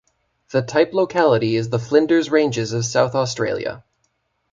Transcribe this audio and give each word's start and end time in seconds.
The 0.49 0.63
type 0.63 0.93
locality 0.95 1.55
is 1.55 1.69
the 1.69 1.77
Flinders 1.77 2.31
Ranges 2.31 2.73
of 2.73 2.85
South 2.85 3.13
Australia. 3.13 3.83